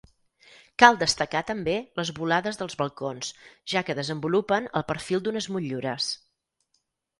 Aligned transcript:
Cal 0.83 0.95
destacar 1.01 1.41
també 1.49 1.75
les 1.99 2.11
volades 2.21 2.57
dels 2.63 2.79
balcons, 2.81 3.31
ja 3.75 3.85
que 3.91 3.97
desenvolupen 4.01 4.73
el 4.83 4.89
perfil 4.91 5.25
d'unes 5.29 5.53
motllures. 5.59 6.11